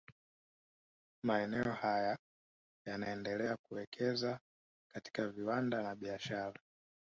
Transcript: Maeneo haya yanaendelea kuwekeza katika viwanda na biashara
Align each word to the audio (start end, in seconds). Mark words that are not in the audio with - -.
Maeneo 1.23 1.71
haya 1.73 2.17
yanaendelea 2.85 3.57
kuwekeza 3.57 4.39
katika 4.93 5.27
viwanda 5.27 5.83
na 5.83 5.95
biashara 5.95 6.59